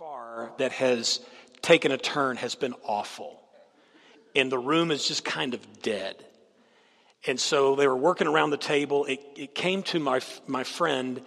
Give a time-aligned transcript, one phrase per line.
[0.00, 1.20] far that has
[1.60, 3.38] taken a turn has been awful.
[4.34, 6.16] And the room is just kind of dead.
[7.26, 9.04] And so they were working around the table.
[9.04, 11.20] It, it came to my, my friend,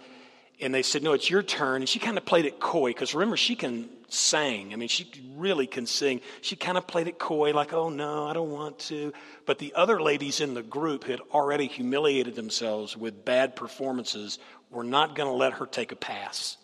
[0.60, 1.82] and they said, No, it's your turn.
[1.82, 4.72] And she kind of played it coy, because remember, she can sing.
[4.72, 6.20] I mean, she really can sing.
[6.40, 9.12] She kind of played it coy, like, Oh, no, I don't want to.
[9.46, 14.82] But the other ladies in the group had already humiliated themselves with bad performances, were
[14.82, 16.56] not going to let her take a pass.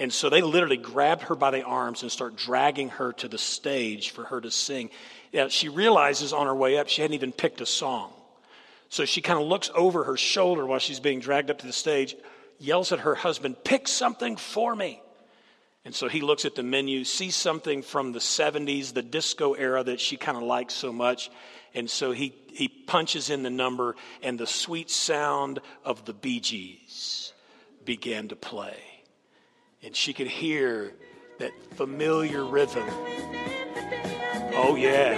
[0.00, 3.36] And so they literally grabbed her by the arms and start dragging her to the
[3.36, 4.88] stage for her to sing.
[5.30, 8.10] Yeah, she realizes on her way up she hadn't even picked a song.
[8.88, 11.72] So she kind of looks over her shoulder while she's being dragged up to the
[11.74, 12.16] stage,
[12.58, 15.02] yells at her husband, Pick something for me.
[15.84, 19.84] And so he looks at the menu, sees something from the 70s, the disco era
[19.84, 21.30] that she kind of likes so much.
[21.74, 26.40] And so he, he punches in the number, and the sweet sound of the Bee
[26.40, 27.34] Gees
[27.84, 28.89] began to play.
[29.82, 30.92] And she could hear
[31.38, 32.86] that familiar rhythm.
[34.52, 35.16] Oh, yeah.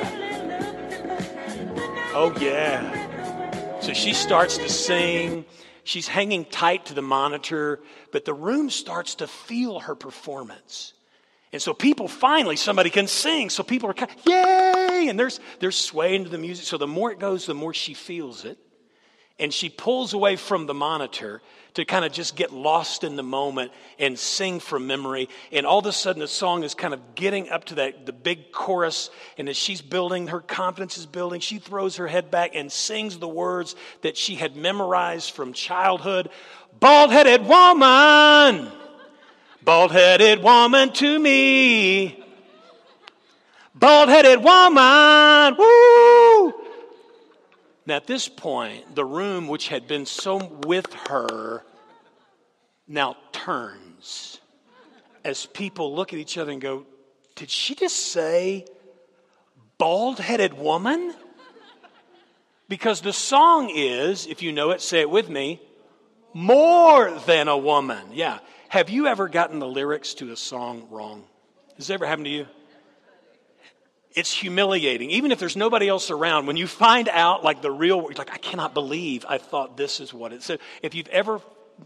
[2.15, 3.81] Oh, yeah.
[3.81, 5.45] So she starts to sing.
[5.83, 7.81] She's hanging tight to the monitor,
[8.13, 10.95] but the room starts to feel her performance.
[11.53, 13.51] And so people finally, somebody can sing.
[13.51, 15.09] So people are kind of, yay!
[15.09, 16.67] And there's, they're swaying to the music.
[16.67, 18.59] So the more it goes, the more she feels it.
[19.43, 21.43] And she pulls away from the monitor
[21.75, 25.29] to kind of just get lost in the moment and sing from memory.
[25.51, 28.13] And all of a sudden, the song is kind of getting up to that, the
[28.13, 29.11] big chorus.
[29.37, 33.19] And as she's building, her confidence is building, she throws her head back and sings
[33.19, 36.31] the words that she had memorized from childhood
[36.79, 38.71] Bald headed woman,
[39.63, 42.25] bald headed woman to me.
[43.75, 46.62] Bald headed woman, woo!
[47.85, 51.65] Now, at this point, the room which had been so with her
[52.87, 54.41] now turns
[55.25, 56.87] as people look at each other and go,
[57.35, 58.67] Did she just say
[59.79, 61.15] bald headed woman?
[62.69, 65.61] Because the song is, if you know it, say it with me,
[66.33, 68.03] more than a woman.
[68.13, 68.39] Yeah.
[68.69, 71.25] Have you ever gotten the lyrics to a song wrong?
[71.77, 72.47] Has it ever happened to you?
[74.15, 75.11] It's humiliating.
[75.11, 78.33] Even if there's nobody else around, when you find out like the real, you're like,
[78.33, 80.61] I cannot believe I thought this is what it said.
[80.83, 81.41] If you've ever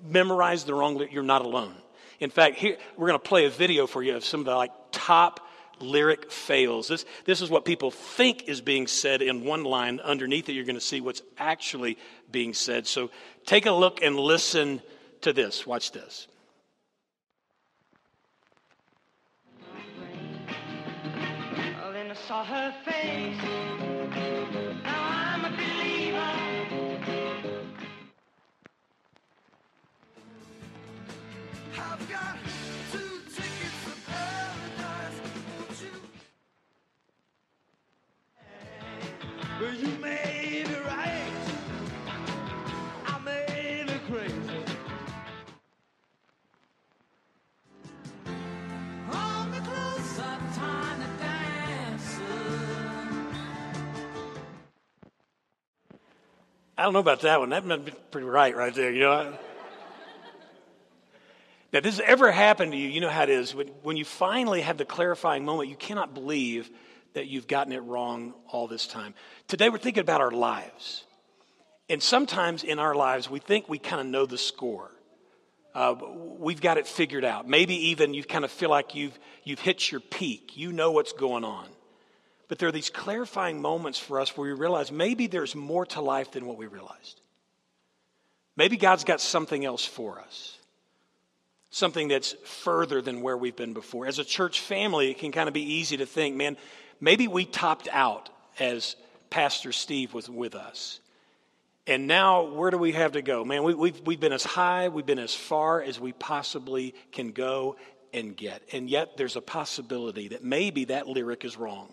[0.05, 1.75] memorized the wrong, you're not alone.
[2.19, 4.55] In fact, here, we're going to play a video for you of some of the
[4.55, 5.41] like top
[5.79, 6.89] lyric fails.
[6.89, 10.01] This, this is what people think is being said in one line.
[10.01, 11.99] Underneath it, you're going to see what's actually
[12.31, 12.87] being said.
[12.87, 13.11] So
[13.45, 14.81] take a look and listen
[15.21, 15.67] to this.
[15.67, 16.27] Watch this.
[22.27, 23.43] Saw her face.
[24.83, 26.33] Now I'm a believer.
[31.79, 32.37] I've got
[56.79, 57.51] I don't know about that one.
[57.51, 59.39] That might be pretty right right there, you know.
[61.73, 63.55] Now, this has ever happened to you, you know how it is.
[63.55, 66.71] When, when you finally have the clarifying moment, you cannot believe
[67.15, 69.15] that you've gotten it wrong all this time.
[69.49, 71.05] Today, we're thinking about our lives.
[71.89, 74.91] And sometimes in our lives, we think we kind of know the score.
[75.75, 75.95] Uh,
[76.39, 77.49] we've got it figured out.
[77.49, 80.57] Maybe even you kind of feel like you've, you've hit your peak.
[80.57, 81.67] You know what's going on.
[82.49, 86.01] But there are these clarifying moments for us where we realize maybe there's more to
[86.01, 87.21] life than what we realized.
[88.57, 90.57] Maybe God's got something else for us
[91.77, 94.07] something that's further than where we've been before.
[94.07, 96.57] As a church family, it can kind of be easy to think, man,
[97.01, 98.97] maybe we topped out as
[99.29, 101.01] Pastor Steve was with us.
[101.87, 103.45] And now, where do we have to go?
[103.45, 106.95] Man, we, have we've, we've been as high, we've been as far as we possibly
[107.13, 107.77] can go
[108.15, 108.63] and get.
[108.73, 111.93] And yet, there's a possibility that maybe that lyric is wrong.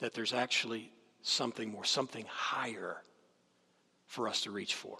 [0.00, 3.02] That there's actually something more, something higher
[4.06, 4.98] for us to reach for.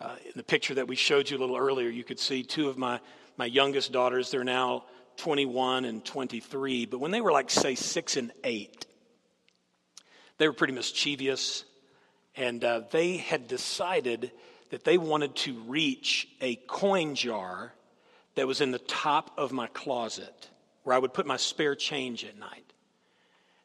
[0.00, 2.68] Uh, in the picture that we showed you a little earlier, you could see two
[2.68, 3.00] of my,
[3.36, 4.30] my youngest daughters.
[4.30, 4.84] They're now
[5.16, 6.86] 21 and 23.
[6.86, 8.86] But when they were like, say, six and eight,
[10.38, 11.64] they were pretty mischievous.
[12.34, 14.32] And uh, they had decided
[14.70, 17.74] that they wanted to reach a coin jar
[18.34, 20.48] that was in the top of my closet
[20.82, 22.71] where I would put my spare change at night.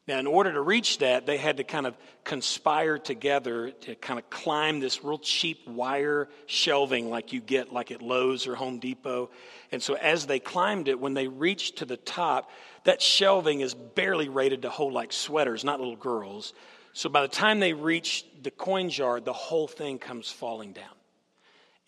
[0.07, 4.17] Now, in order to reach that, they had to kind of conspire together to kind
[4.17, 8.79] of climb this real cheap wire shelving like you get like at Lowe's or Home
[8.79, 9.29] Depot.
[9.69, 12.49] And so as they climbed it, when they reached to the top,
[12.85, 16.53] that shelving is barely rated to hold like sweaters, not little girls.
[16.93, 20.85] So by the time they reach the coin jar, the whole thing comes falling down.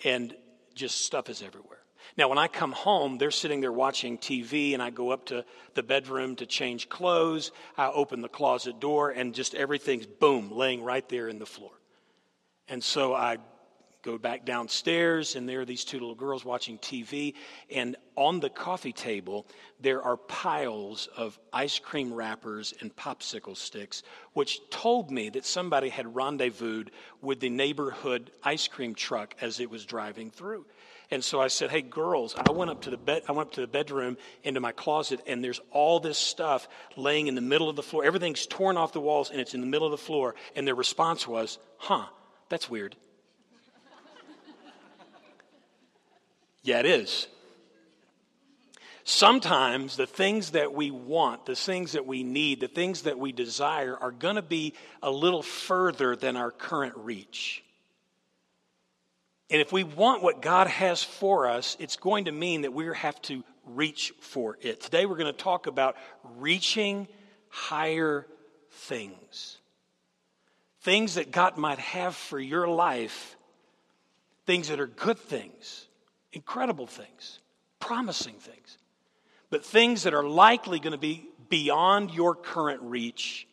[0.04, 0.36] And
[0.76, 1.79] just stuff is everywhere.
[2.18, 5.46] Now, when I come home, they're sitting there watching TV, and I go up to
[5.74, 7.52] the bedroom to change clothes.
[7.78, 11.72] I open the closet door, and just everything's boom, laying right there in the floor.
[12.68, 13.38] And so I
[14.02, 17.34] go back downstairs, and there are these two little girls watching TV.
[17.70, 19.46] And on the coffee table,
[19.80, 24.04] there are piles of ice cream wrappers and popsicle sticks,
[24.34, 26.92] which told me that somebody had rendezvoused
[27.22, 30.66] with the neighborhood ice cream truck as it was driving through.
[31.12, 33.24] And so I said, "Hey, girls!" I went up to the bed.
[33.28, 37.28] I went up to the bedroom into my closet, and there's all this stuff laying
[37.28, 38.04] in the middle of the floor.
[38.04, 40.36] Everything's torn off the walls, and it's in the middle of the floor.
[40.56, 42.06] And their response was, "Huh?
[42.50, 42.96] That's weird."
[46.64, 47.28] yeah, it is.
[49.04, 53.32] Sometimes the things that we want, the things that we need, the things that we
[53.32, 57.64] desire are going to be a little further than our current reach.
[59.50, 62.86] And if we want what God has for us, it's going to mean that we
[62.96, 64.82] have to reach for it.
[64.82, 65.96] Today we're going to talk about
[66.38, 67.08] reaching
[67.50, 68.28] higher
[68.72, 69.58] things.
[70.82, 73.36] Things that God might have for your life,
[74.46, 75.88] things that are good things,
[76.32, 77.40] incredible things,
[77.80, 78.78] promising things,
[79.50, 83.48] but things that are likely going to be beyond your current reach,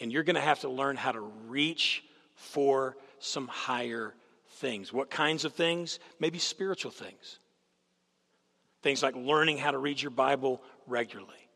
[0.00, 2.04] and you're going to have to learn how to reach
[2.34, 4.14] for some higher
[4.58, 4.92] things.
[4.92, 5.98] What kinds of things?
[6.20, 7.38] Maybe spiritual things.
[8.82, 11.48] Things like learning how to read your Bible regularly.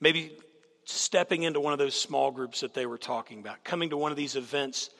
[0.00, 0.38] Maybe
[0.84, 4.10] stepping into one of those small groups that they were talking about, coming to one
[4.10, 4.90] of these events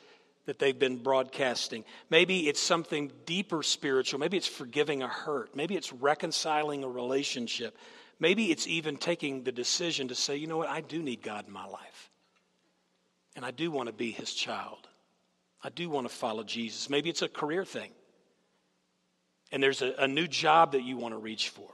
[0.45, 1.83] that they've been broadcasting.
[2.09, 4.19] Maybe it's something deeper spiritual.
[4.19, 5.55] Maybe it's forgiving a hurt.
[5.55, 7.77] Maybe it's reconciling a relationship.
[8.19, 11.47] Maybe it's even taking the decision to say, you know what, I do need God
[11.47, 12.09] in my life.
[13.35, 14.87] And I do want to be his child.
[15.63, 16.89] I do want to follow Jesus.
[16.89, 17.91] Maybe it's a career thing.
[19.51, 21.69] And there's a, a new job that you want to reach for.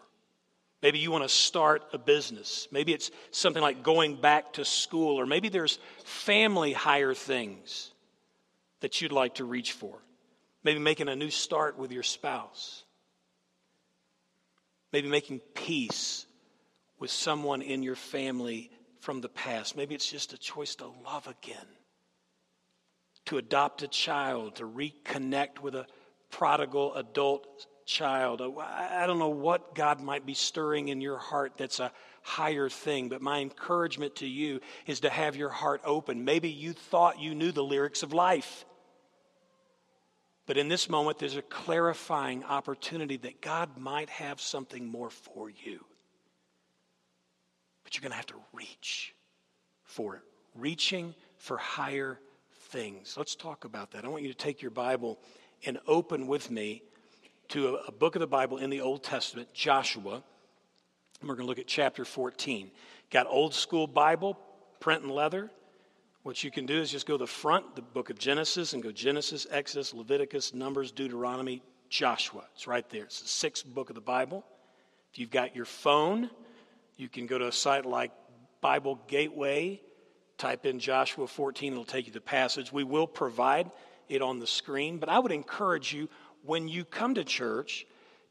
[0.81, 2.67] Maybe you want to start a business.
[2.71, 7.91] Maybe it's something like going back to school, or maybe there's family higher things
[8.81, 9.97] that you'd like to reach for.
[10.63, 12.83] Maybe making a new start with your spouse.
[14.91, 16.25] Maybe making peace
[16.99, 18.69] with someone in your family
[18.99, 19.75] from the past.
[19.75, 21.65] Maybe it's just a choice to love again
[23.27, 25.85] to adopt a child, to reconnect with a
[26.31, 28.41] prodigal adult child.
[28.41, 31.91] Uh, I don't know what God might be stirring in your heart that's a
[32.21, 36.25] higher thing, but my encouragement to you is to have your heart open.
[36.25, 38.65] Maybe you thought you knew the lyrics of life.
[40.45, 45.49] But in this moment, there's a clarifying opportunity that God might have something more for
[45.49, 45.83] you.
[47.83, 49.13] But you're going to have to reach
[49.83, 50.21] for it.
[50.55, 52.19] Reaching for higher
[52.67, 53.15] things.
[53.17, 54.05] Let's talk about that.
[54.05, 55.17] I want you to take your Bible
[55.65, 56.83] and open with me
[57.49, 60.21] to a, a book of the Bible in the Old Testament, Joshua.
[61.19, 62.69] And we're going to look at chapter 14.
[63.09, 64.37] Got old school Bible,
[64.79, 65.49] print and leather.
[66.23, 68.83] What you can do is just go to the front, the book of Genesis, and
[68.83, 72.43] go Genesis, Exodus, Leviticus, Numbers, Deuteronomy, Joshua.
[72.53, 73.03] It's right there.
[73.03, 74.45] It's the sixth book of the Bible.
[75.13, 76.29] If you've got your phone,
[76.97, 78.11] you can go to a site like
[78.59, 79.79] Bible Gateway
[80.37, 82.71] type in Joshua 14, it'll take you to the passage.
[82.71, 83.71] We will provide
[84.09, 86.09] it on the screen, but I would encourage you
[86.43, 87.85] when you come to church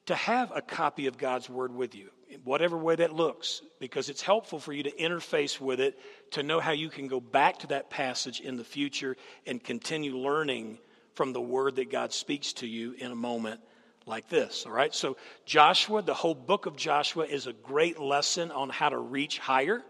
[0.06, 2.10] to have a copy of God's Word with you,
[2.44, 5.98] whatever way that looks, because it's helpful for you to interface with it
[6.30, 10.16] to know how you can go back to that passage in the future and continue
[10.16, 10.78] learning
[11.14, 13.60] from the Word that God speaks to you in a moment
[14.06, 14.64] like this.
[14.64, 18.88] All right, so Joshua, the whole book of Joshua is a great lesson on how
[18.88, 19.82] to reach higher.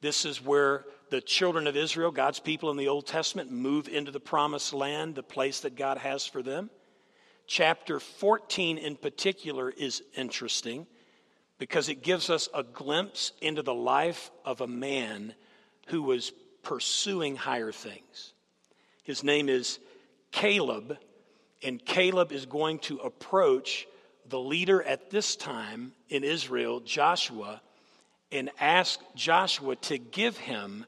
[0.00, 4.10] This is where the children of Israel, God's people in the Old Testament, move into
[4.10, 6.70] the promised land, the place that God has for them.
[7.46, 10.86] Chapter 14 in particular is interesting
[11.58, 15.34] because it gives us a glimpse into the life of a man
[15.88, 16.32] who was
[16.62, 18.32] pursuing higher things.
[19.04, 19.78] His name is
[20.32, 20.98] Caleb,
[21.62, 23.86] and Caleb is going to approach
[24.28, 27.62] the leader at this time in Israel, Joshua,
[28.32, 30.84] and ask Joshua to give him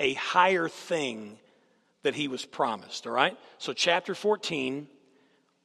[0.00, 1.38] a higher thing
[2.02, 3.06] that he was promised.
[3.06, 3.36] All right?
[3.58, 4.88] So, chapter 14,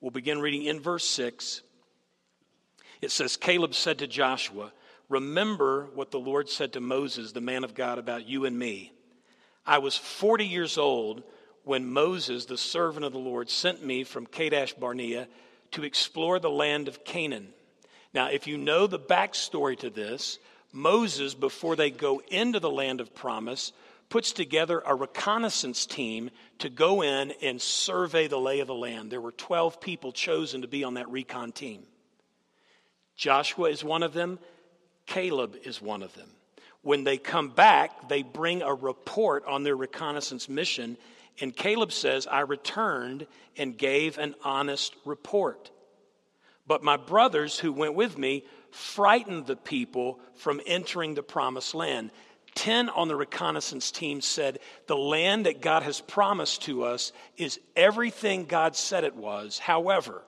[0.02, 1.62] we'll begin reading in verse 6.
[3.02, 4.72] It says, Caleb said to Joshua,
[5.10, 8.92] Remember what the Lord said to Moses, the man of God, about you and me.
[9.66, 11.24] I was 40 years old
[11.64, 15.28] when Moses, the servant of the Lord, sent me from Kadesh Barnea
[15.72, 17.50] to explore the land of Canaan.
[18.14, 20.40] Now, if you know the backstory to this,
[20.72, 23.74] Moses, before they go into the land of promise,
[24.10, 29.12] puts together a reconnaissance team to go in and survey the lay of the land.
[29.12, 31.84] There were 12 people chosen to be on that recon team.
[33.16, 34.40] Joshua is one of them,
[35.06, 36.30] Caleb is one of them.
[36.82, 40.98] When they come back, they bring a report on their reconnaissance mission,
[41.42, 43.26] and Caleb says, I returned
[43.58, 45.72] and gave an honest report.
[46.68, 52.12] But my brothers who went with me frightened the people from entering the promised land.
[52.56, 57.60] Ten on the reconnaissance team said, The land that God has promised to us is
[57.76, 59.60] everything God said it was.
[59.60, 60.24] However,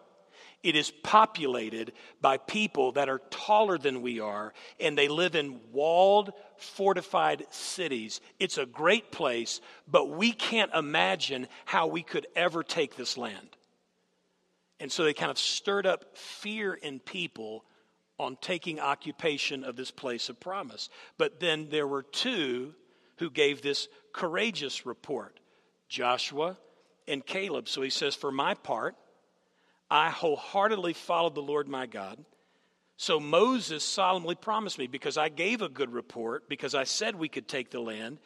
[0.61, 5.59] it is populated by people that are taller than we are, and they live in
[5.71, 8.19] walled, fortified cities.
[8.39, 13.55] It's a great place, but we can't imagine how we could ever take this land.
[14.79, 17.63] And so they kind of stirred up fear in people
[18.19, 20.89] on taking occupation of this place of promise.
[21.17, 22.73] But then there were two
[23.17, 25.39] who gave this courageous report
[25.89, 26.57] Joshua
[27.07, 27.69] and Caleb.
[27.69, 28.95] So he says, For my part,
[29.89, 32.23] I wholeheartedly followed the Lord my God.
[32.97, 37.29] So Moses solemnly promised me, because I gave a good report, because I said we
[37.29, 38.17] could take the land,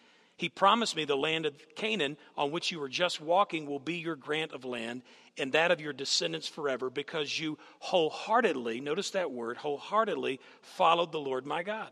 [0.42, 3.98] he promised me the land of Canaan on which you were just walking will be
[3.98, 5.04] your grant of land
[5.38, 11.20] and that of your descendants forever, because you wholeheartedly, notice that word, wholeheartedly followed the
[11.20, 11.90] Lord my God.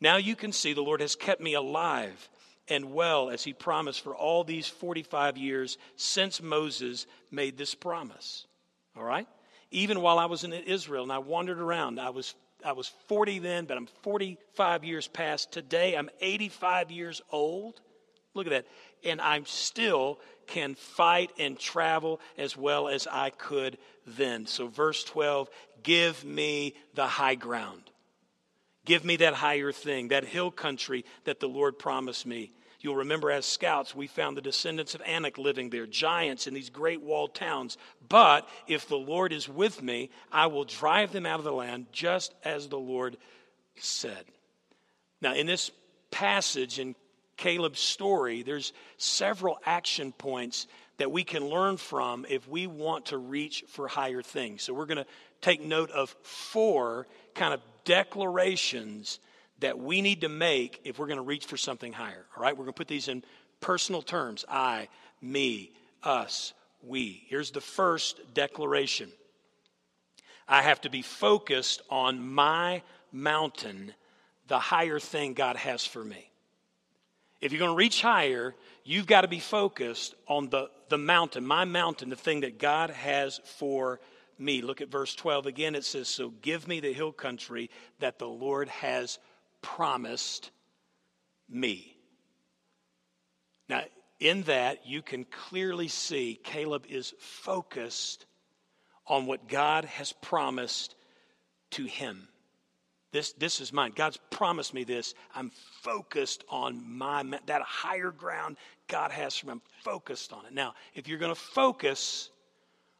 [0.00, 2.30] Now you can see the Lord has kept me alive
[2.68, 8.46] and well as he promised for all these 45 years since Moses made this promise.
[8.96, 9.28] All right?
[9.70, 12.34] Even while I was in Israel and I wandered around, I was
[12.64, 15.52] I was 40 then, but I'm 45 years past.
[15.52, 17.80] Today I'm 85 years old.
[18.34, 18.66] Look at that.
[19.04, 24.46] And I still can fight and travel as well as I could then.
[24.46, 25.48] So, verse 12
[25.82, 27.82] give me the high ground.
[28.84, 32.52] Give me that higher thing, that hill country that the Lord promised me.
[32.80, 36.70] You'll remember as scouts, we found the descendants of Anak living there, giants in these
[36.70, 37.76] great walled towns.
[38.10, 41.86] But if the Lord is with me, I will drive them out of the land
[41.92, 43.16] just as the Lord
[43.76, 44.24] said.
[45.22, 45.70] Now, in this
[46.10, 46.96] passage in
[47.36, 50.66] Caleb's story, there's several action points
[50.98, 54.62] that we can learn from if we want to reach for higher things.
[54.62, 55.06] So we're going to
[55.40, 59.20] take note of four kind of declarations
[59.60, 62.26] that we need to make if we're going to reach for something higher.
[62.36, 63.22] All right, we're going to put these in
[63.60, 64.88] personal terms I,
[65.22, 65.70] me,
[66.02, 67.24] us, we.
[67.28, 69.10] Here's the first declaration
[70.48, 72.82] I have to be focused on my
[73.12, 73.94] mountain,
[74.48, 76.30] the higher thing God has for me.
[77.40, 81.46] If you're going to reach higher, you've got to be focused on the, the mountain,
[81.46, 84.00] my mountain, the thing that God has for
[84.38, 84.60] me.
[84.60, 85.74] Look at verse 12 again.
[85.74, 87.70] It says, So give me the hill country
[88.00, 89.18] that the Lord has
[89.62, 90.50] promised
[91.48, 91.96] me.
[93.68, 93.84] Now,
[94.20, 98.26] in that, you can clearly see Caleb is focused
[99.06, 100.94] on what God has promised
[101.70, 102.28] to him.
[103.12, 103.92] This, this is mine.
[103.96, 105.14] God's promised me this.
[105.34, 105.50] I'm
[105.82, 109.52] focused on my that higher ground God has for me.
[109.52, 110.52] I'm focused on it.
[110.52, 112.30] Now, if you're going to focus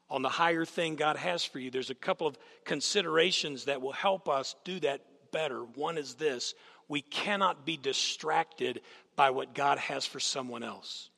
[0.08, 3.92] on the higher thing God has for you, there's a couple of considerations that will
[3.92, 5.60] help us do that better.
[5.60, 6.54] One is this
[6.88, 8.80] we cannot be distracted
[9.16, 11.10] by what God has for someone else.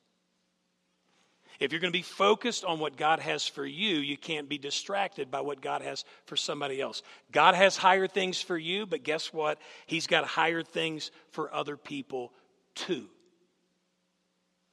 [1.59, 4.57] If you're going to be focused on what God has for you, you can't be
[4.57, 7.03] distracted by what God has for somebody else.
[7.31, 9.59] God has higher things for you, but guess what?
[9.85, 12.33] He's got higher things for other people
[12.75, 13.07] too.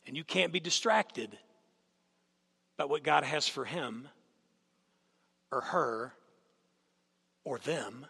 [0.06, 1.36] And you can't be distracted
[2.76, 4.08] by what God has for him
[5.52, 6.14] or her
[7.44, 8.06] or them.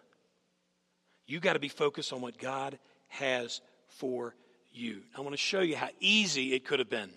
[1.26, 4.34] You got to be focused on what God has for
[4.72, 5.02] you.
[5.16, 7.10] I want to show you how easy it could have been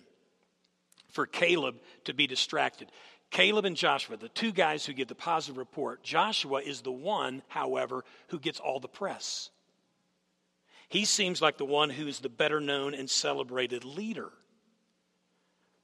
[1.10, 2.90] for Caleb to be distracted.
[3.30, 6.02] Caleb and Joshua, the two guys who give the positive report.
[6.02, 9.50] Joshua is the one, however, who gets all the press.
[10.88, 14.30] He seems like the one who is the better known and celebrated leader.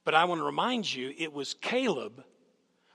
[0.03, 2.23] But I want to remind you, it was Caleb,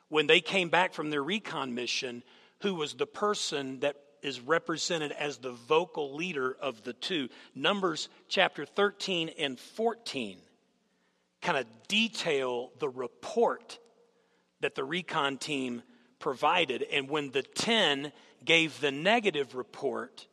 [0.09, 2.23] when they came back from their recon mission,
[2.61, 7.29] who was the person that is represented as the vocal leader of the two.
[7.55, 10.39] Numbers chapter 13 and 14
[11.43, 13.79] kind of detail the report
[14.61, 15.83] that the recon team
[16.19, 16.83] provided.
[16.83, 18.11] And when the 10
[18.45, 20.27] gave the negative report,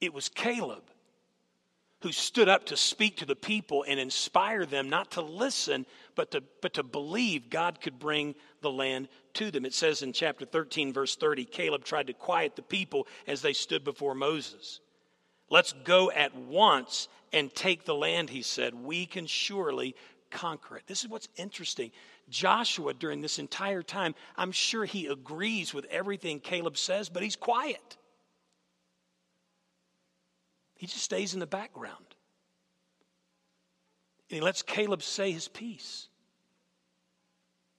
[0.00, 0.82] it was Caleb
[2.02, 6.32] who stood up to speak to the people and inspire them not to listen, but
[6.32, 9.64] to, but to believe God could bring the land to them.
[9.64, 13.52] It says in chapter 13, verse 30, Caleb tried to quiet the people as they
[13.52, 14.80] stood before Moses.
[15.48, 18.74] Let's go at once and take the land, he said.
[18.74, 19.94] We can surely
[20.30, 20.84] conquer it.
[20.86, 21.92] This is what's interesting.
[22.28, 27.36] Joshua, during this entire time, I'm sure he agrees with everything Caleb says, but he's
[27.36, 27.96] quiet.
[30.82, 32.16] He just stays in the background.
[34.28, 36.08] And he lets Caleb say his piece.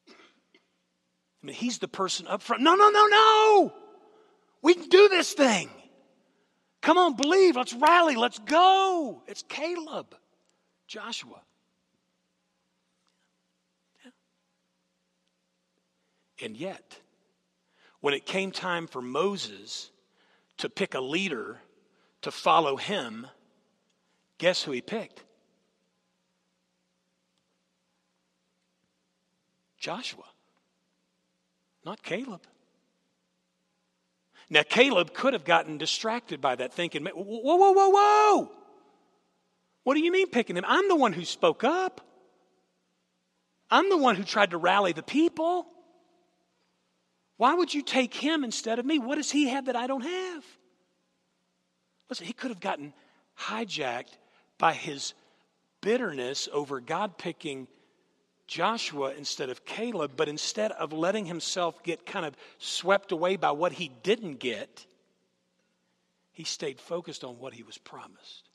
[0.07, 0.13] I
[1.41, 2.63] mean, he's the person up front.
[2.63, 3.74] No, no, no, no.
[4.62, 5.69] We can do this thing.
[6.81, 7.57] Come on, believe.
[7.57, 8.15] Let's rally.
[8.15, 9.22] Let's go.
[9.27, 10.15] It's Caleb,
[10.88, 11.41] Joshua.
[14.05, 14.12] Yeah.
[16.45, 17.01] And yet,
[18.00, 19.91] when it came time for Moses
[20.60, 21.60] to pick a leader
[22.24, 23.27] to follow him,
[24.38, 25.24] guess who he picked?
[29.77, 30.24] Joshua,
[31.86, 32.42] not Caleb.
[34.50, 38.51] Now, Caleb could have gotten distracted by that, thinking, whoa, whoa, whoa, whoa.
[39.84, 40.63] What do you mean picking him?
[40.68, 42.01] I'm the one who spoke up.
[43.70, 45.68] I'm the one who tried to rally the people.
[47.38, 49.00] Why would you take him instead of me?
[49.00, 50.46] What does he have that I don't have?
[52.13, 52.93] Listen, he could have gotten
[53.39, 54.20] hijacked
[54.60, 55.15] by his
[55.82, 57.67] bitterness over God picking
[58.46, 63.50] Joshua instead of Caleb, but instead of letting himself get kind of swept away by
[63.50, 64.86] what he didn't get,
[66.34, 68.48] he stayed focused on what he was promised.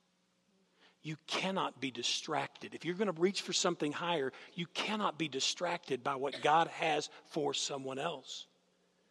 [1.02, 2.76] You cannot be distracted.
[2.76, 6.68] If you're going to reach for something higher, you cannot be distracted by what God
[6.68, 8.46] has for someone else.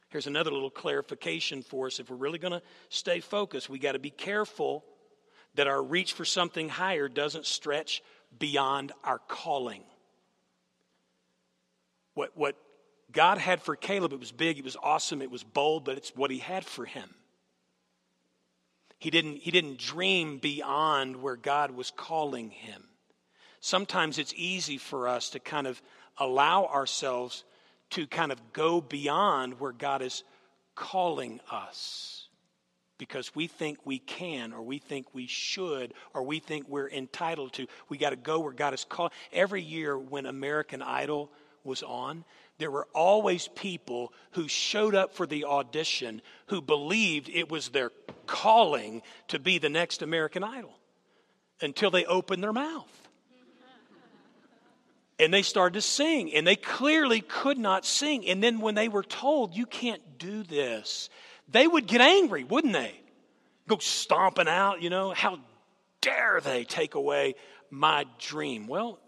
[0.09, 1.99] Here's another little clarification for us.
[1.99, 4.85] If we're really going to stay focused, we got to be careful
[5.55, 8.01] that our reach for something higher doesn't stretch
[8.37, 9.83] beyond our calling.
[12.13, 12.55] What, what
[13.11, 16.15] God had for Caleb, it was big, it was awesome, it was bold, but it's
[16.15, 17.13] what he had for him.
[18.99, 22.83] He didn't, he didn't dream beyond where God was calling him.
[23.59, 25.81] Sometimes it's easy for us to kind of
[26.17, 27.43] allow ourselves
[27.91, 30.23] to kind of go beyond where God is
[30.75, 32.27] calling us
[32.97, 37.53] because we think we can or we think we should or we think we're entitled
[37.53, 37.67] to.
[37.89, 39.11] We got to go where God is called.
[39.31, 41.31] Every year when American Idol
[41.63, 42.23] was on,
[42.57, 47.91] there were always people who showed up for the audition who believed it was their
[48.25, 50.73] calling to be the next American Idol
[51.61, 53.06] until they opened their mouth
[55.19, 58.27] and they started to sing and they clearly could not sing.
[58.27, 61.09] And then when they were told you can't do this
[61.49, 62.99] they would get angry wouldn't they?
[63.67, 65.39] Go stomping out you know how
[66.01, 67.35] dare they take away
[67.69, 68.67] my dream?
[68.67, 68.99] Well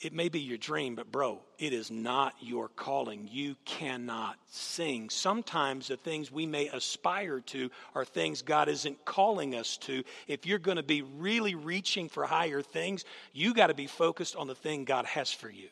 [0.00, 3.28] it may be your dream, but bro, it is not your calling.
[3.32, 5.08] You cannot sing.
[5.08, 10.04] Sometimes the things we may aspire to are things God isn't calling us to.
[10.28, 14.36] If you're going to be really reaching for higher things, you got to be focused
[14.36, 15.68] on the thing God has for you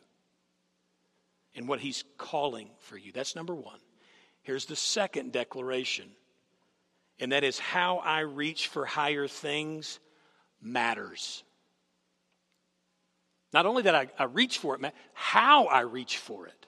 [1.54, 3.12] and what He's calling for you.
[3.12, 3.78] That's number one.
[4.42, 6.10] Here's the second declaration,
[7.18, 10.00] and that is how I reach for higher things
[10.62, 11.42] matters.
[13.54, 16.66] Not only that I, I reach for it, how I reach for it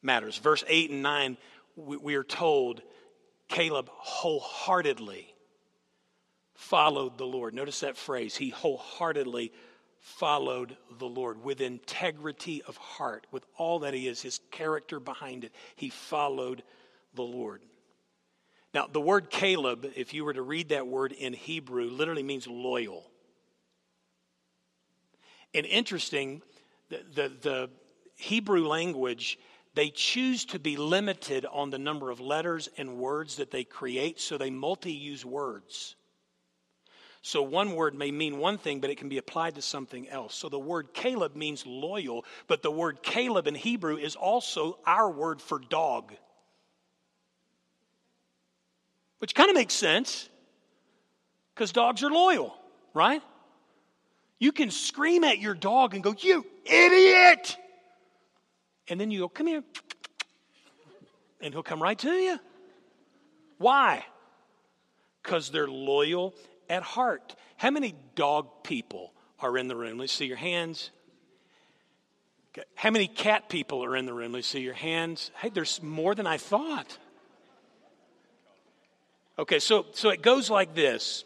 [0.00, 0.38] matters.
[0.38, 1.36] Verse 8 and 9,
[1.76, 2.80] we, we are told
[3.46, 5.34] Caleb wholeheartedly
[6.54, 7.52] followed the Lord.
[7.52, 8.34] Notice that phrase.
[8.34, 9.52] He wholeheartedly
[9.98, 15.44] followed the Lord with integrity of heart, with all that he is, his character behind
[15.44, 15.52] it.
[15.76, 16.62] He followed
[17.14, 17.60] the Lord.
[18.72, 22.46] Now, the word Caleb, if you were to read that word in Hebrew, literally means
[22.46, 23.09] loyal.
[25.54, 26.42] And interesting,
[26.88, 27.70] the, the, the
[28.16, 29.38] Hebrew language,
[29.74, 34.20] they choose to be limited on the number of letters and words that they create,
[34.20, 35.96] so they multi use words.
[37.22, 40.34] So one word may mean one thing, but it can be applied to something else.
[40.34, 45.10] So the word Caleb means loyal, but the word Caleb in Hebrew is also our
[45.10, 46.14] word for dog.
[49.18, 50.30] Which kind of makes sense
[51.54, 52.54] because dogs are loyal,
[52.94, 53.22] right?
[54.40, 57.56] You can scream at your dog and go, You idiot!
[58.88, 59.62] And then you go, Come here.
[61.40, 62.40] And he'll come right to you.
[63.58, 64.04] Why?
[65.22, 66.34] Because they're loyal
[66.68, 67.36] at heart.
[67.56, 69.98] How many dog people are in the room?
[69.98, 70.90] Let's see your hands.
[72.74, 74.32] How many cat people are in the room?
[74.32, 75.30] Let's see your hands.
[75.36, 76.98] Hey, there's more than I thought.
[79.38, 81.24] Okay, so, so it goes like this.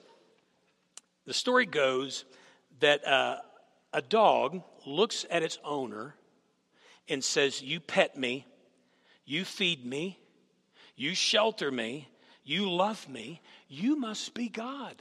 [1.26, 2.24] The story goes
[2.84, 3.36] that uh,
[3.94, 6.14] a dog looks at its owner
[7.08, 8.46] and says, You pet me,
[9.24, 10.18] you feed me,
[10.94, 12.08] you shelter me,
[12.44, 14.96] you love me, you must be God.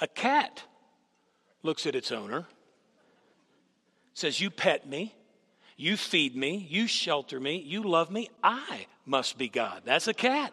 [0.00, 0.64] A cat
[1.62, 2.44] looks at its owner,
[4.14, 5.14] says, You pet me,
[5.76, 9.82] you feed me, you shelter me, you love me, I must be God.
[9.84, 10.52] That's a cat.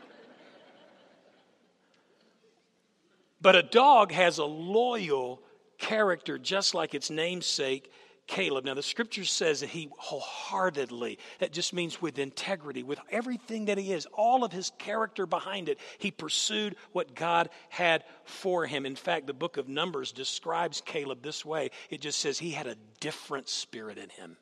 [3.41, 5.41] But a dog has a loyal
[5.77, 7.91] character, just like its namesake,
[8.27, 8.65] Caleb.
[8.65, 13.79] Now, the scripture says that he wholeheartedly, that just means with integrity, with everything that
[13.79, 18.85] he is, all of his character behind it, he pursued what God had for him.
[18.85, 22.67] In fact, the book of Numbers describes Caleb this way it just says he had
[22.67, 24.37] a different spirit in him.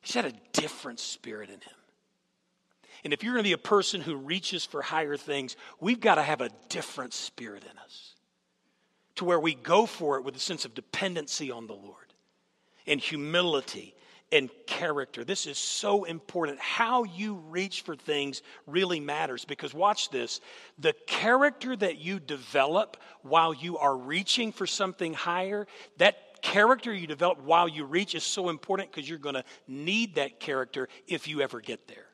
[0.00, 1.77] He had a different spirit in him.
[3.04, 6.16] And if you're going to be a person who reaches for higher things, we've got
[6.16, 8.14] to have a different spirit in us
[9.16, 12.14] to where we go for it with a sense of dependency on the Lord
[12.86, 13.94] and humility
[14.30, 15.24] and character.
[15.24, 16.58] This is so important.
[16.60, 20.40] How you reach for things really matters because watch this.
[20.78, 27.06] The character that you develop while you are reaching for something higher, that character you
[27.06, 31.26] develop while you reach is so important because you're going to need that character if
[31.26, 32.07] you ever get there.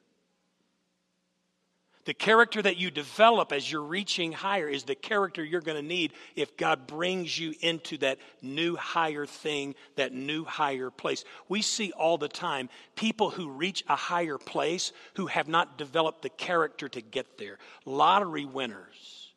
[2.05, 5.87] The character that you develop as you're reaching higher is the character you're going to
[5.87, 11.25] need if God brings you into that new higher thing, that new higher place.
[11.49, 16.21] We see all the time people who reach a higher place who have not developed
[16.21, 17.59] the character to get there.
[17.87, 19.33] Lottery winners.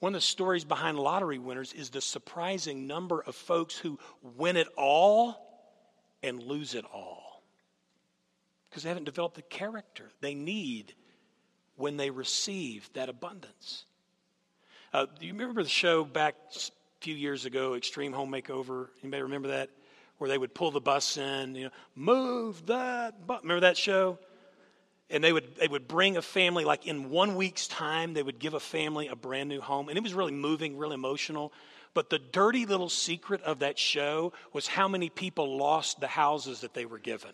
[0.00, 4.56] One of the stories behind lottery winners is the surprising number of folks who win
[4.56, 5.36] it all
[6.22, 7.42] and lose it all
[8.68, 10.94] because they haven't developed the character they need
[11.76, 13.84] when they receive that abundance.
[14.92, 16.60] Uh, do you remember the show back a
[17.00, 18.88] few years ago, Extreme Home Makeover?
[19.02, 19.70] Anybody remember that?
[20.18, 23.42] Where they would pull the bus in, you know, move that bus.
[23.42, 24.18] Remember that show?
[25.10, 28.38] And they would, they would bring a family, like in one week's time, they would
[28.38, 29.88] give a family a brand new home.
[29.88, 31.52] And it was really moving, really emotional.
[31.92, 36.60] But the dirty little secret of that show was how many people lost the houses
[36.60, 37.32] that they were given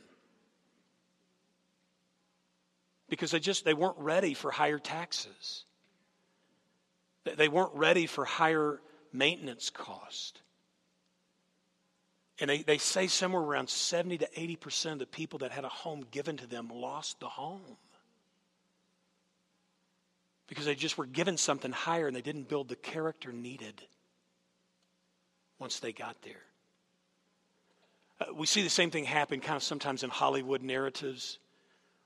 [3.11, 5.65] because they just they weren't ready for higher taxes.
[7.25, 8.81] They weren't ready for higher
[9.13, 10.41] maintenance cost.
[12.39, 15.69] And they, they say somewhere around 70 to 80% of the people that had a
[15.69, 17.77] home given to them lost the home.
[20.47, 23.83] Because they just were given something higher and they didn't build the character needed
[25.59, 26.43] once they got there.
[28.21, 31.39] Uh, we see the same thing happen kind of sometimes in Hollywood narratives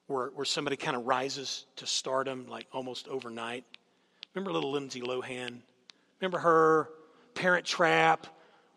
[0.06, 3.64] where, where somebody kind of rises to stardom like almost overnight.
[4.34, 5.60] Remember little Lindsay Lohan?
[6.20, 6.88] Remember her?
[7.34, 8.26] Parent Trap?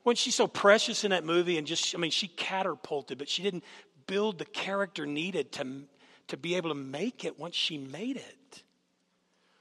[0.03, 1.57] Wasn't she so precious in that movie?
[1.57, 3.63] And just, I mean, she catapulted, but she didn't
[4.07, 5.83] build the character needed to,
[6.29, 8.63] to be able to make it once she made it.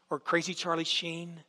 [0.08, 1.40] Or Crazy Charlie Sheen?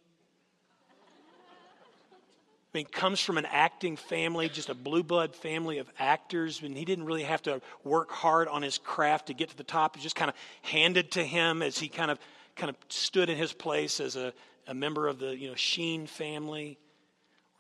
[2.78, 6.78] I mean, comes from an acting family, just a blue blood family of actors, and
[6.78, 9.96] he didn't really have to work hard on his craft to get to the top.
[9.96, 12.20] It was just kind of handed to him as he kind of
[12.56, 14.32] kind of stood in his place as a,
[14.68, 16.78] a member of the you know Sheen family,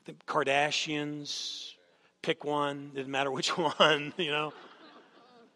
[0.05, 1.71] the Kardashians.
[2.21, 4.53] Pick one, didn't matter which one, you know.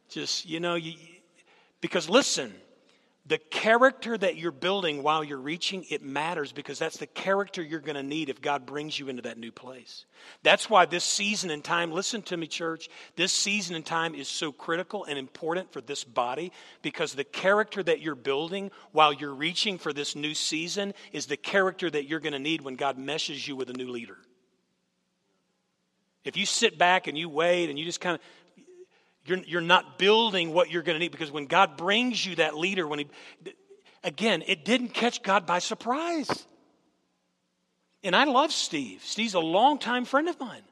[0.09, 0.95] Just you know, you,
[1.81, 2.51] because listen,
[3.27, 7.79] the character that you're building while you're reaching, it matters because that's the character you're
[7.79, 10.05] going to need if God brings you into that new place.
[10.41, 14.27] That's why this season and time, listen to me, church, this season and time is
[14.27, 19.35] so critical and important for this body because the character that you're building while you're
[19.35, 22.97] reaching for this new season is the character that you're going to need when God
[22.97, 24.17] meshes you with a new leader.
[26.23, 28.21] If you sit back and you wait and you just kind of
[29.31, 32.57] you're, you're not building what you're going to need because when God brings you that
[32.57, 33.07] leader, when he,
[34.03, 36.45] again, it didn't catch God by surprise.
[38.03, 39.01] And I love Steve.
[39.05, 40.63] Steve's a longtime friend of mine.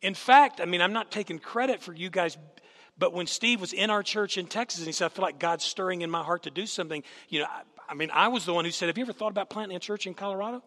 [0.00, 2.38] In fact, I mean, I'm not taking credit for you guys,
[2.96, 5.40] but when Steve was in our church in Texas and he said, I feel like
[5.40, 8.46] God's stirring in my heart to do something, you know, I, I mean, I was
[8.46, 10.62] the one who said, Have you ever thought about planting a church in Colorado?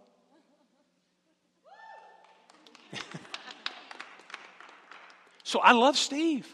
[5.44, 6.54] so I love Steve.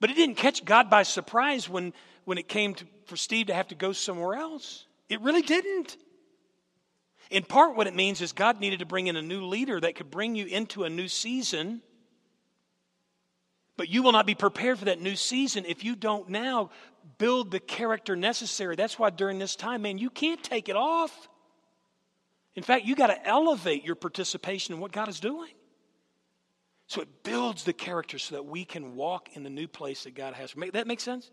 [0.00, 1.92] But it didn't catch God by surprise when,
[2.24, 4.86] when it came to, for Steve to have to go somewhere else.
[5.08, 5.96] It really didn't.
[7.30, 9.96] In part, what it means is God needed to bring in a new leader that
[9.96, 11.82] could bring you into a new season.
[13.76, 16.70] But you will not be prepared for that new season if you don't now
[17.18, 18.76] build the character necessary.
[18.76, 21.28] That's why during this time, man, you can't take it off.
[22.54, 25.50] In fact, you got to elevate your participation in what God is doing.
[26.88, 30.14] So it builds the character so that we can walk in the new place that
[30.14, 30.54] God has.
[30.72, 31.30] That makes sense?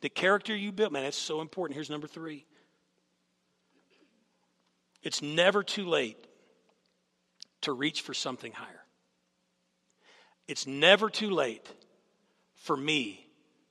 [0.00, 1.76] The character you build, man, that's so important.
[1.76, 2.44] Here's number three.
[5.02, 6.26] It's never too late
[7.62, 8.84] to reach for something higher.
[10.48, 11.66] It's never too late
[12.56, 13.24] for me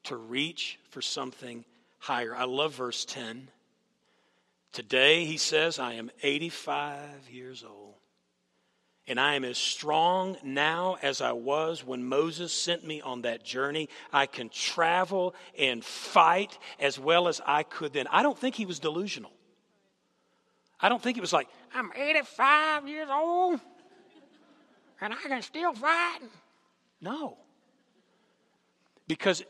[0.06, 1.66] to reach for something
[2.00, 2.34] higher.
[2.34, 3.50] I love verse 10.
[4.72, 7.96] Today, he says, I am 85 years old,
[9.08, 13.44] and I am as strong now as I was when Moses sent me on that
[13.44, 13.88] journey.
[14.12, 18.08] I can travel and fight as well as I could then.
[18.12, 19.32] I don't think he was delusional.
[20.80, 23.60] I don't think it was like, I'm 85 years old
[25.02, 26.20] and I can still fight.
[27.02, 27.38] No.
[29.08, 29.44] Because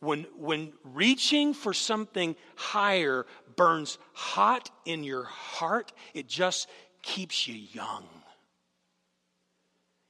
[0.00, 6.68] when, when reaching for something higher burns hot in your heart, it just
[7.02, 8.04] keeps you young.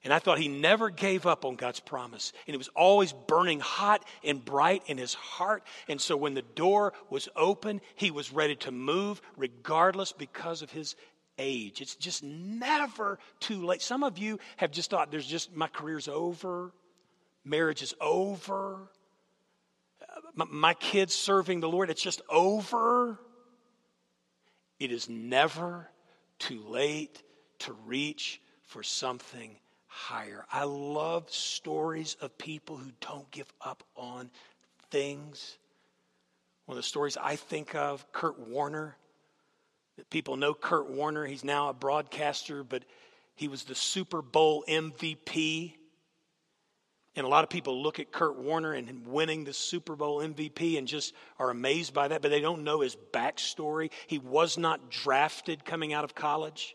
[0.05, 2.35] And I thought he never gave up on God's promise.
[2.47, 5.65] And it was always burning hot and bright in his heart.
[5.89, 10.71] And so when the door was open, he was ready to move regardless because of
[10.71, 10.95] his
[11.39, 11.81] age.
[11.81, 13.81] It's just never too late.
[13.81, 16.73] Some of you have just thought, there's just, my career's over,
[17.43, 18.91] marriage is over,
[20.03, 23.19] uh, my, my kids serving the Lord, it's just over.
[24.79, 25.89] It is never
[26.39, 27.23] too late
[27.61, 29.57] to reach for something
[29.95, 30.45] higher.
[30.53, 34.29] I love stories of people who don't give up on
[34.91, 35.57] things.
[36.67, 38.97] One of the stories I think of, Kurt Warner.
[40.11, 41.25] People know Kurt Warner.
[41.25, 42.85] He's now a broadcaster, but
[43.37, 45.75] he was the Super Bowl MVP.
[47.15, 50.77] And a lot of people look at Kurt Warner and winning the Super Bowl MVP
[50.77, 53.93] and just are amazed by that, but they don't know his backstory.
[54.09, 56.75] He was not drafted coming out of college.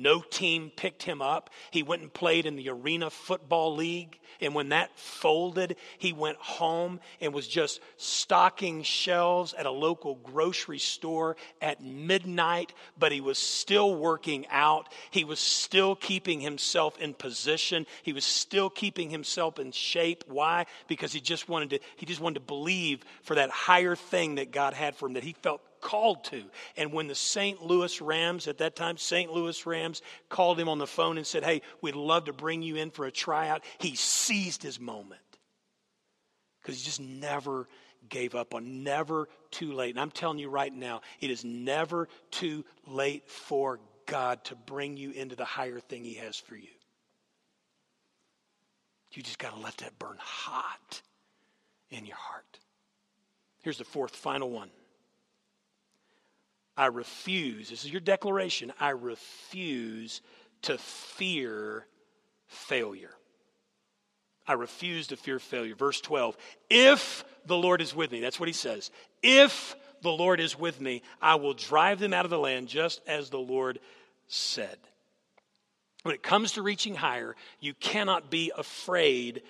[0.00, 1.50] No team picked him up.
[1.70, 4.18] He went and played in the Arena Football League.
[4.40, 10.14] And when that folded, he went home and was just stocking shelves at a local
[10.14, 12.72] grocery store at midnight.
[12.98, 14.90] But he was still working out.
[15.10, 17.84] He was still keeping himself in position.
[18.02, 20.24] He was still keeping himself in shape.
[20.26, 20.64] Why?
[20.88, 24.50] Because he just wanted to, he just wanted to believe for that higher thing that
[24.50, 26.44] God had for him that he felt called to.
[26.76, 27.62] And when the St.
[27.62, 29.32] Louis Rams, at that time, St.
[29.32, 32.76] Louis Rams called him on the phone and said, Hey, we'd love to bring you
[32.76, 35.20] in for a tryout, he seized his moment
[36.60, 37.68] because he just never
[38.08, 39.90] gave up on never too late.
[39.90, 44.96] And I'm telling you right now, it is never too late for God to bring
[44.96, 46.68] you into the higher thing he has for you.
[49.12, 51.02] You just got to let that burn hot
[51.90, 52.60] in your heart.
[53.62, 54.70] Here's the fourth, final one.
[56.80, 60.22] I refuse, this is your declaration, I refuse
[60.62, 61.84] to fear
[62.46, 63.10] failure.
[64.46, 65.74] I refuse to fear failure.
[65.74, 66.38] Verse 12,
[66.70, 68.90] if the Lord is with me, that's what he says.
[69.22, 73.02] If the Lord is with me, I will drive them out of the land just
[73.06, 73.78] as the Lord
[74.28, 74.78] said.
[76.02, 79.42] When it comes to reaching higher, you cannot be afraid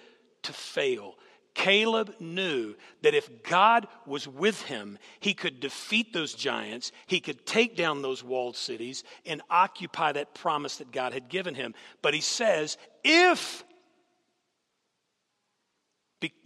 [0.43, 1.14] to fail.
[1.61, 7.44] Caleb knew that if God was with him, he could defeat those giants, he could
[7.44, 11.75] take down those walled cities, and occupy that promise that God had given him.
[12.01, 13.62] But he says, if,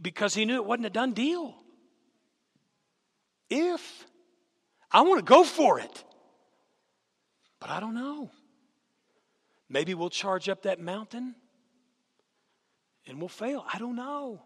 [0.03, 1.55] because he knew it wasn't a done deal.
[3.48, 4.07] If,
[4.90, 6.05] I want to go for it,
[7.61, 8.33] but I don't know.
[9.68, 11.37] Maybe we'll charge up that mountain
[13.07, 13.64] and we'll fail.
[13.72, 14.42] I don't know.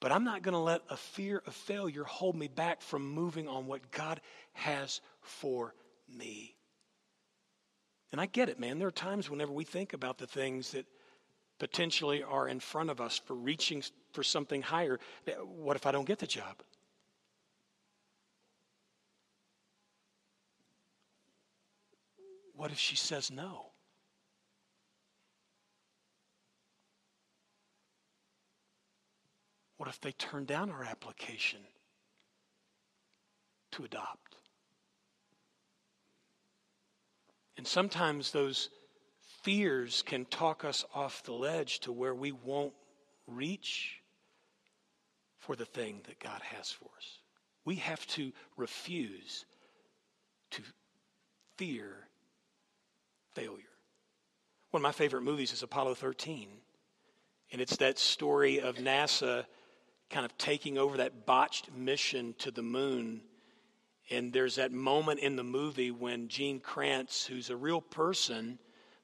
[0.00, 3.46] But I'm not going to let a fear of failure hold me back from moving
[3.46, 4.20] on what God
[4.54, 5.74] has for
[6.08, 6.56] me.
[8.10, 8.78] And I get it, man.
[8.78, 10.86] There are times whenever we think about the things that
[11.58, 14.98] potentially are in front of us for reaching for something higher.
[15.26, 16.56] Eh, what if I don't get the job?
[22.56, 23.69] What if she says no?
[29.80, 31.60] What if they turn down our application
[33.72, 34.36] to adopt?
[37.56, 38.68] And sometimes those
[39.42, 42.74] fears can talk us off the ledge to where we won't
[43.26, 44.02] reach
[45.38, 47.20] for the thing that God has for us.
[47.64, 49.46] We have to refuse
[50.50, 50.62] to
[51.56, 52.06] fear
[53.32, 53.64] failure.
[54.72, 56.50] One of my favorite movies is Apollo 13.
[57.50, 59.46] And it's that story of NASA
[60.10, 63.22] kind of taking over that botched mission to the moon.
[64.10, 68.58] And there's that moment in the movie when Gene Kranz, who's a real person,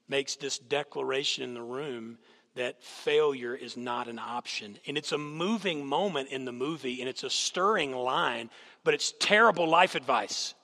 [0.09, 2.17] makes this declaration in the room
[2.55, 4.77] that failure is not an option.
[4.87, 8.49] And it's a moving moment in the movie, and it's a stirring line,
[8.83, 10.55] but it's terrible life advice.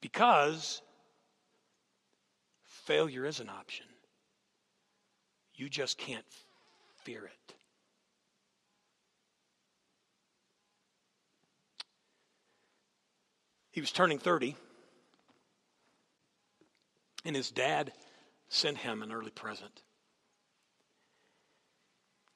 [0.00, 0.80] Because
[2.64, 3.86] failure is an option.
[5.54, 6.24] You just can't
[7.02, 7.39] fear it.
[13.70, 14.56] He was turning 30,
[17.24, 17.92] and his dad
[18.48, 19.82] sent him an early present.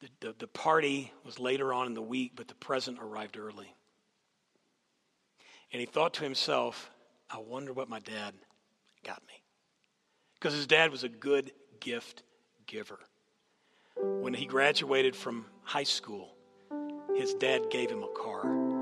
[0.00, 3.74] The, the, the, party was later on in the week, but the present arrived early.
[5.72, 6.90] And he thought to himself,
[7.30, 8.34] I wonder what my dad
[9.04, 9.42] got me.
[10.34, 12.22] Because his dad was a good gift
[12.66, 13.00] giver.
[13.96, 16.36] When he graduated from high school,
[17.16, 18.73] his dad gave him a car.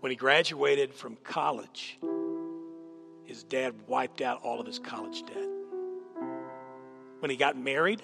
[0.00, 1.98] When he graduated from college,
[3.24, 5.48] his dad wiped out all of his college debt.
[7.18, 8.00] When he got married,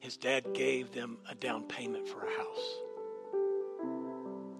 [0.00, 2.76] his dad gave them a down payment for a house.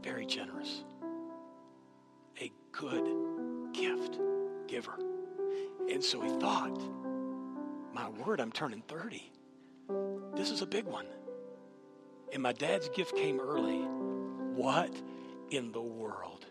[0.02, 0.84] Very generous.
[2.40, 4.18] A good gift
[4.66, 4.98] giver.
[5.90, 6.78] And so he thought,
[7.94, 9.32] my word, I'm turning 30.
[10.34, 11.06] This is a big one.
[12.32, 13.78] And my dad's gift came early.
[14.54, 14.94] What
[15.50, 16.46] in the world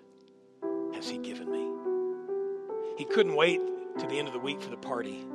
[0.93, 2.95] has he given me?
[2.97, 3.59] He couldn't wait
[3.99, 5.25] to the end of the week for the party.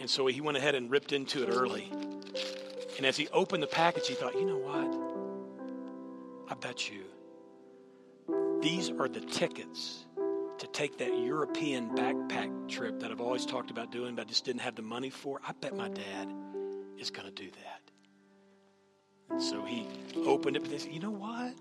[0.00, 1.90] And so he went ahead and ripped into it early.
[2.96, 5.12] And as he opened the package, he thought, you know what?
[6.50, 7.04] I bet you
[8.60, 10.06] these are the tickets
[10.58, 14.44] to take that European backpack trip that I've always talked about doing, but I just
[14.44, 15.40] didn't have the money for.
[15.46, 16.32] I bet my dad
[16.96, 17.90] is going to do that.
[19.30, 19.88] And so he
[20.24, 21.56] opened it, they said, you know what?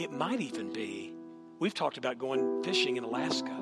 [0.00, 1.12] It might even be,
[1.58, 3.54] we've talked about going fishing in Alaska.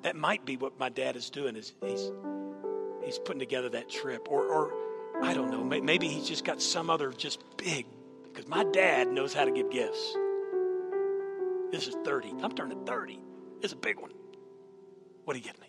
[0.00, 1.54] That might be what my dad is doing.
[1.54, 2.10] Is he's
[3.04, 4.72] he's putting together that trip, or or
[5.22, 5.62] I don't know.
[5.62, 7.84] Maybe he's just got some other just big.
[8.24, 10.16] Because my dad knows how to give gifts.
[11.70, 12.32] This is 30.
[12.42, 13.20] I'm turning 30.
[13.60, 14.12] It's a big one.
[15.26, 15.68] What do you give me?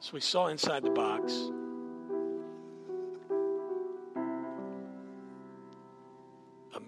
[0.00, 1.52] So we saw inside the box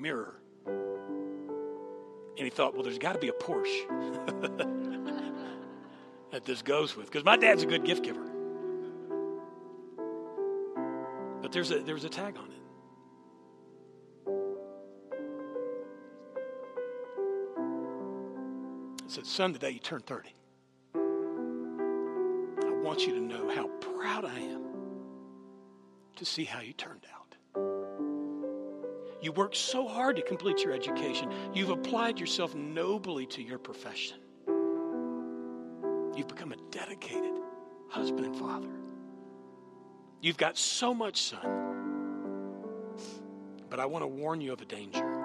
[0.05, 0.35] mirror.
[0.67, 3.89] And he thought, well, there's got to be a Porsche
[6.31, 7.07] that this goes with.
[7.07, 8.31] Because my dad's a good gift giver.
[11.41, 12.51] But there's a, there's a tag on it.
[19.07, 20.35] It said, son, today you turn 30.
[20.95, 21.01] I
[22.83, 24.65] want you to know how proud I am
[26.17, 27.24] to see how you turned out.
[29.25, 31.33] You worked so hard to complete your education.
[31.55, 34.19] You've applied yourself nobly to your profession.
[36.15, 37.33] You've become a dedicated
[37.89, 38.69] husband and father.
[40.21, 41.41] You've got so much, son.
[43.71, 45.25] But I want to warn you of a danger.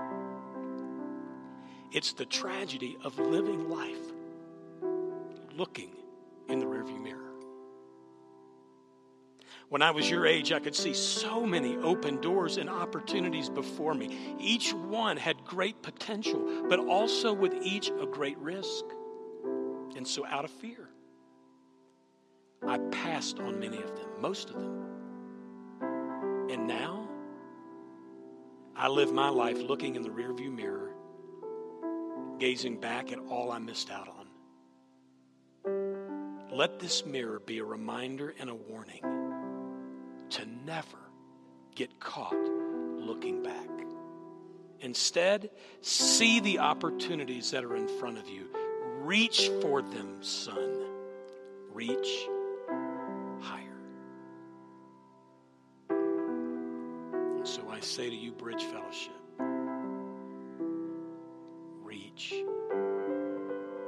[1.91, 4.13] It's the tragedy of living life
[5.57, 5.91] looking
[6.47, 7.28] in the rearview mirror.
[9.69, 13.93] When I was your age, I could see so many open doors and opportunities before
[13.93, 14.35] me.
[14.39, 18.83] Each one had great potential, but also with each a great risk.
[19.95, 20.89] And so, out of fear,
[22.67, 24.85] I passed on many of them, most of them.
[26.49, 27.07] And now,
[28.75, 30.93] I live my life looking in the rearview mirror,
[32.39, 34.15] gazing back at all I missed out on.
[36.51, 39.18] Let this mirror be a reminder and a warning
[40.31, 40.97] to never
[41.75, 43.67] get caught looking back.
[44.81, 45.49] Instead,
[45.81, 48.45] see the opportunities that are in front of you.
[49.01, 50.85] Reach for them, son.
[51.73, 52.27] Reach
[53.41, 53.79] higher.
[55.89, 59.11] And so I say to you, Bridge Fellowship,
[61.83, 62.33] reach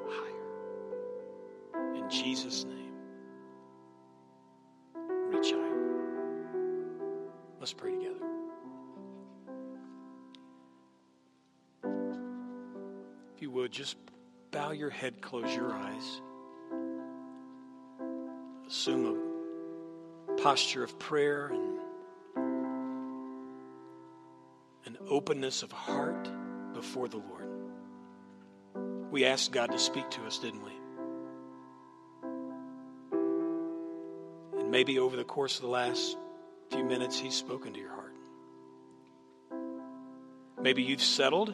[0.10, 1.96] higher.
[1.96, 2.81] In Jesus' name.
[7.72, 8.26] Let's pray together.
[13.34, 13.96] If you would, just
[14.52, 16.22] bow your head, close your eyes.
[18.68, 19.06] Assume
[20.28, 21.80] a posture of prayer and
[24.86, 26.28] an openness of heart
[26.74, 27.48] before the Lord.
[29.12, 30.74] We asked God to speak to us, didn't we?
[34.60, 36.18] And maybe over the course of the last
[36.72, 38.16] few minutes, He's spoken to your heart.
[40.62, 41.54] Maybe you've settled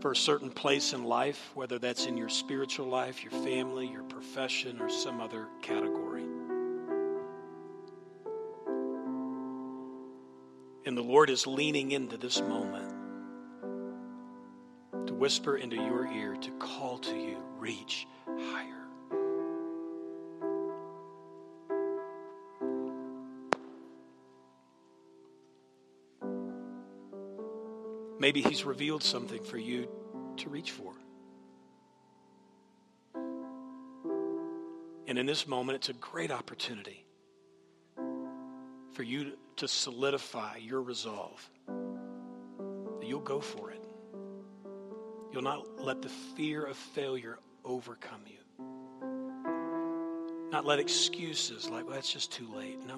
[0.00, 4.02] for a certain place in life, whether that's in your spiritual life, your family, your
[4.02, 6.24] profession, or some other category.
[10.84, 12.92] And the Lord is leaning into this moment
[15.06, 18.08] to whisper into your ear, to call to you, reach
[28.22, 29.88] Maybe He's revealed something for you
[30.36, 30.92] to reach for.
[35.08, 37.04] And in this moment, it's a great opportunity
[38.92, 43.82] for you to solidify your resolve that you'll go for it.
[45.32, 48.38] You'll not let the fear of failure overcome you.
[50.52, 52.78] Not let excuses like, well, it's just too late.
[52.86, 52.94] No,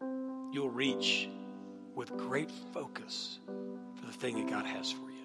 [0.00, 0.50] no.
[0.52, 1.28] You'll reach
[1.98, 3.40] with great focus
[3.96, 5.16] for the thing that God has for you.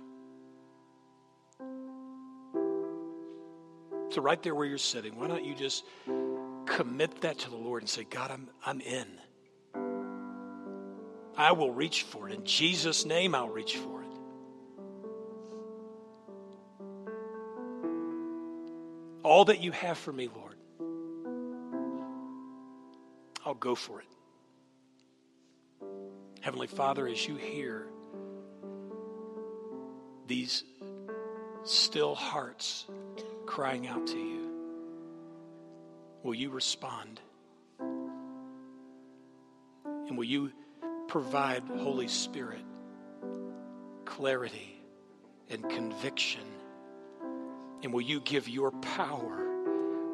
[4.09, 5.83] So, right there where you're sitting, why don't you just
[6.65, 9.05] commit that to the Lord and say, God, I'm, I'm in.
[11.37, 12.33] I will reach for it.
[12.33, 14.07] In Jesus' name, I'll reach for it.
[19.21, 20.55] All that you have for me, Lord,
[23.45, 24.07] I'll go for it.
[26.43, 27.87] Heavenly Father, as you hear
[30.27, 30.65] these
[31.63, 32.85] still hearts
[33.45, 34.49] crying out to you,
[36.21, 37.21] will you respond?
[37.79, 38.09] And
[40.17, 40.51] will you
[41.07, 42.65] provide, Holy Spirit,
[44.03, 44.83] clarity
[45.49, 46.43] and conviction?
[47.83, 49.47] And will you give your power?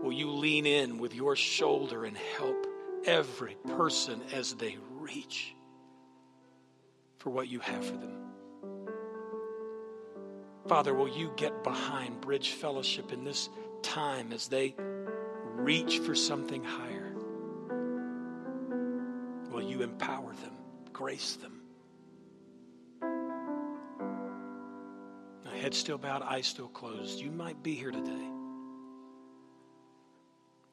[0.03, 2.67] Will you lean in with your shoulder and help
[3.03, 5.55] every person as they reach?
[7.19, 8.15] For what you have for them.
[10.67, 13.49] Father, will you get behind Bridge Fellowship in this
[13.81, 14.75] time as they
[15.55, 17.13] reach for something higher?
[19.51, 20.53] Will you empower them,
[20.91, 21.59] grace them?
[25.59, 27.19] Head still bowed, eyes still closed.
[27.19, 28.27] You might be here today.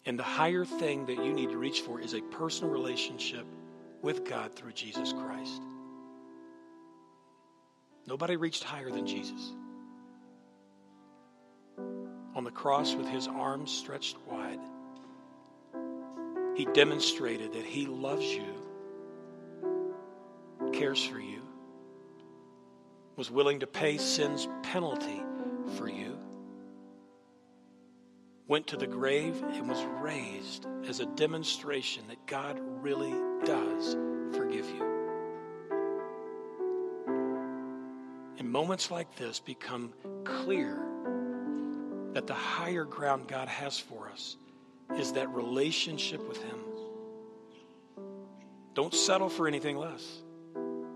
[0.06, 3.44] And the higher thing that you need to reach for is a personal relationship
[4.00, 5.60] with God through Jesus Christ.
[8.06, 9.52] Nobody reached higher than Jesus.
[12.34, 14.60] On the cross with his arms stretched wide,
[16.54, 18.54] he demonstrated that he loves you,
[20.72, 21.42] cares for you,
[23.16, 25.22] was willing to pay sin's penalty
[25.76, 26.18] for you,
[28.46, 33.96] went to the grave, and was raised as a demonstration that God really does
[34.32, 34.95] forgive you.
[38.38, 39.92] And moments like this become
[40.24, 40.78] clear
[42.12, 44.36] that the higher ground God has for us
[44.96, 46.58] is that relationship with Him.
[48.74, 50.22] Don't settle for anything less.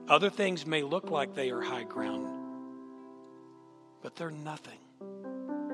[0.08, 2.28] Other things may look like they are high ground,
[4.02, 4.78] but they're nothing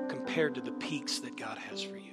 [0.07, 2.11] compared to the peaks that God has for you.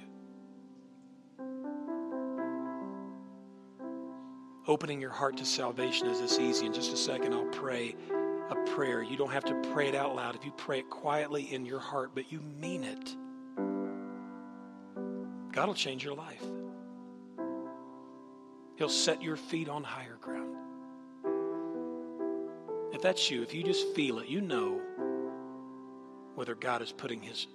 [4.67, 6.65] Opening your heart to salvation is this easy.
[6.65, 7.95] In just a second, I'll pray
[8.49, 9.01] a prayer.
[9.01, 10.35] You don't have to pray it out loud.
[10.35, 13.15] If you pray it quietly in your heart, but you mean it,
[15.51, 16.43] God will change your life.
[18.77, 20.55] He'll set your feet on higher ground.
[22.93, 24.81] If that's you, if you just feel it, you know
[26.35, 27.47] whether God is putting his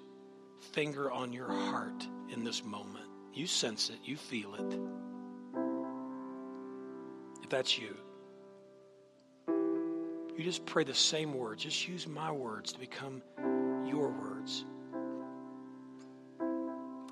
[0.73, 3.07] finger on your heart in this moment.
[3.33, 4.79] You sense it, you feel it.
[7.43, 7.97] If that's you,
[10.39, 11.63] you just pray the same words.
[11.63, 13.23] Just use my words to become
[13.87, 14.65] your words.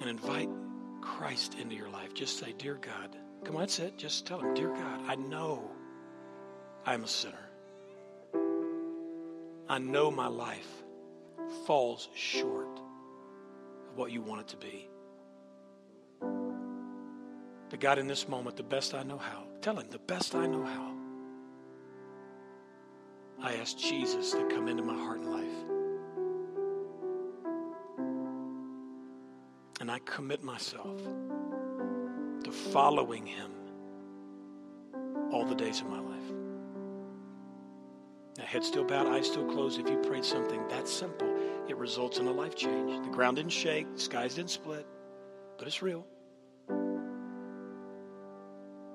[0.00, 0.48] And invite
[1.00, 2.14] Christ into your life.
[2.14, 3.16] Just say, Dear God.
[3.44, 3.96] Come on, that's it.
[3.96, 5.70] Just tell him, Dear God, I know
[6.84, 7.34] I'm a sinner.
[9.68, 10.68] I know my life
[11.66, 12.80] falls short
[13.90, 14.88] of what you want it to be.
[17.70, 20.46] But God, in this moment, the best I know how, tell him, the best I
[20.46, 20.94] know how,
[23.40, 25.44] I ask Jesus to come into my heart and life.
[29.80, 31.00] And I commit myself
[32.44, 33.52] to following him
[35.32, 36.32] all the days of my life.
[38.38, 39.78] Now, head still bowed, eyes still closed.
[39.78, 41.32] If you prayed something that simple,
[41.68, 43.04] it results in a life change.
[43.04, 44.86] The ground didn't shake, the skies didn't split,
[45.58, 46.06] but it's real.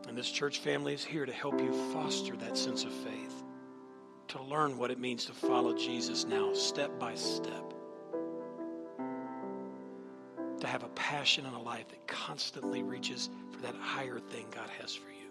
[0.07, 3.32] And this church family is here to help you foster that sense of faith,
[4.33, 7.71] to learn what it means to follow Jesus now, step by step,
[10.59, 14.67] to have a passion and a life that constantly reaches for that higher thing God
[14.81, 15.29] has for you.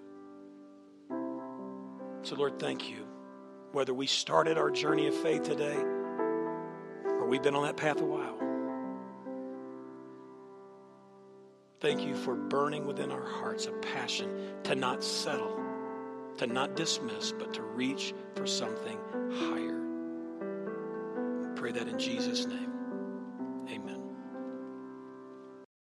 [2.22, 3.08] So, Lord, thank you.
[3.72, 5.78] Whether we started our journey of faith today
[7.04, 8.38] or we've been on that path a while,
[11.80, 15.58] Thank you for burning within our hearts a passion to not settle,
[16.38, 18.98] to not dismiss, but to reach for something
[19.32, 19.80] higher.
[21.56, 22.72] Pray that in Jesus' name.
[23.70, 24.01] Amen.